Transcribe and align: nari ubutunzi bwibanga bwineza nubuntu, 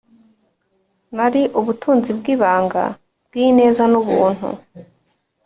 nari 1.15 1.41
ubutunzi 1.59 2.09
bwibanga 2.19 2.83
bwineza 3.27 3.83
nubuntu, 3.91 4.47